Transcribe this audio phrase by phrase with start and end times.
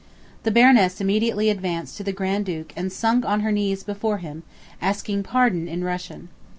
[0.41, 4.41] The Baroness immediately advanced to the Grand Duke and sunk on her knees before him,
[4.81, 6.29] asking pardon in Russian.